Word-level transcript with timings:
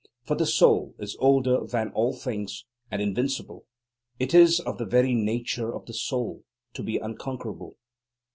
For 0.23 0.33
the 0.35 0.47
Soul 0.47 0.95
is 0.97 1.15
older 1.19 1.59
than 1.63 1.89
all 1.91 2.11
things, 2.11 2.65
and 2.89 2.99
invincible; 3.03 3.67
it 4.17 4.33
is 4.33 4.59
of 4.59 4.79
the 4.79 4.85
very 4.87 5.13
nature 5.13 5.71
of 5.71 5.85
the 5.85 5.93
Soul 5.93 6.43
to 6.73 6.81
be 6.81 6.97
unconquerable. 6.97 7.75